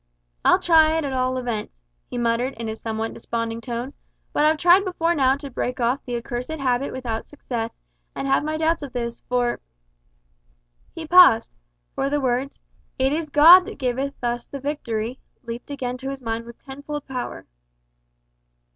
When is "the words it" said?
12.09-13.13